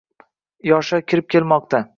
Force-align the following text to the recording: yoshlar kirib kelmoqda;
yoshlar 0.69 1.05
kirib 1.13 1.31
kelmoqda; 1.37 1.87